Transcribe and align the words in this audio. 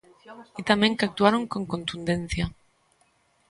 Di 0.55 0.63
tamén 0.69 0.95
que 0.97 1.07
actuaron 1.07 1.43
con 1.51 1.61
contundencia. 1.73 2.45